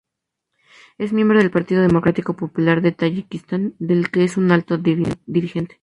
[0.97, 5.79] Es miembro del Partido Democrático Popular de Tayikistán, del que es un alto dirigente.